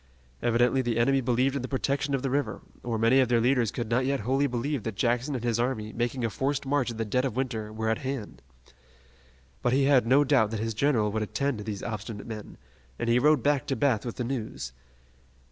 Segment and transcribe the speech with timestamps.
[0.41, 3.69] Evidently the enemy believed in the protection of the river, or many of their leaders
[3.69, 6.97] could not yet wholly believe that Jackson and his army, making a forced march in
[6.97, 8.41] the dead of winter, were at hand.
[9.61, 12.57] But he had no doubt that his general would attend to these obstinate men,
[12.97, 14.73] and he rode back to Bath with the news.